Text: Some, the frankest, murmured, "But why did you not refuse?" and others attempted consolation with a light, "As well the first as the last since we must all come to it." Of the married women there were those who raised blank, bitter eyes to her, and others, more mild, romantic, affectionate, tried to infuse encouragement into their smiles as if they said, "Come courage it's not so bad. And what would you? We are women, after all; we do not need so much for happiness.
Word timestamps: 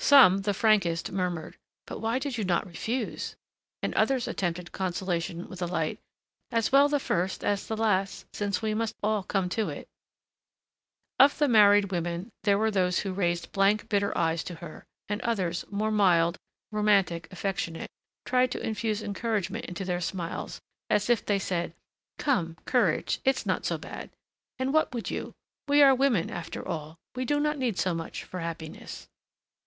Some, 0.00 0.38
the 0.38 0.54
frankest, 0.54 1.12
murmured, 1.12 1.58
"But 1.86 1.98
why 1.98 2.18
did 2.18 2.38
you 2.38 2.44
not 2.44 2.64
refuse?" 2.64 3.36
and 3.82 3.92
others 3.92 4.26
attempted 4.26 4.72
consolation 4.72 5.46
with 5.48 5.60
a 5.60 5.66
light, 5.66 5.98
"As 6.50 6.72
well 6.72 6.88
the 6.88 6.98
first 7.00 7.44
as 7.44 7.66
the 7.66 7.76
last 7.76 8.24
since 8.34 8.62
we 8.62 8.72
must 8.72 8.94
all 9.02 9.22
come 9.22 9.50
to 9.50 9.68
it." 9.68 9.86
Of 11.18 11.36
the 11.36 11.48
married 11.48 11.90
women 11.90 12.32
there 12.44 12.56
were 12.56 12.70
those 12.70 13.00
who 13.00 13.12
raised 13.12 13.52
blank, 13.52 13.90
bitter 13.90 14.16
eyes 14.16 14.42
to 14.44 14.54
her, 14.54 14.86
and 15.10 15.20
others, 15.20 15.66
more 15.70 15.90
mild, 15.90 16.38
romantic, 16.72 17.30
affectionate, 17.30 17.90
tried 18.24 18.50
to 18.52 18.66
infuse 18.66 19.02
encouragement 19.02 19.66
into 19.66 19.84
their 19.84 20.00
smiles 20.00 20.62
as 20.88 21.10
if 21.10 21.22
they 21.26 21.38
said, 21.40 21.74
"Come 22.16 22.56
courage 22.64 23.20
it's 23.22 23.44
not 23.44 23.66
so 23.66 23.76
bad. 23.76 24.08
And 24.58 24.72
what 24.72 24.94
would 24.94 25.10
you? 25.10 25.34
We 25.66 25.82
are 25.82 25.94
women, 25.94 26.30
after 26.30 26.66
all; 26.66 26.96
we 27.14 27.26
do 27.26 27.38
not 27.38 27.58
need 27.58 27.78
so 27.78 27.92
much 27.92 28.24
for 28.24 28.40
happiness. 28.40 29.06